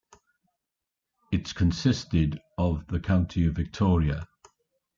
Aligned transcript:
It 1.31 1.53
consisted 1.53 2.41
of 2.57 2.87
the 2.87 2.99
County 2.99 3.45
of 3.45 3.53
Victoria. 3.53 4.27